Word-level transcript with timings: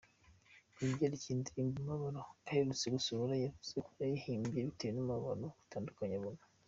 Ku 0.73 0.79
byerekeye 0.93 1.33
indirimbo 1.35 1.77
“Umubabaro” 1.79 2.21
aherutse 2.47 2.85
gusohora 2.95 3.33
yavuze 3.43 3.75
ko 3.85 3.89
yayihimbye 4.01 4.57
abitewe 4.61 4.91
n’akababaro 4.93 5.47
gatandukanye 5.59 6.15
abona. 6.19 6.41